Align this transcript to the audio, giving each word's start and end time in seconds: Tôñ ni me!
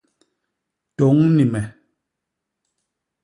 Tôñ 0.97 1.17
ni 1.37 1.45
me! 1.53 1.61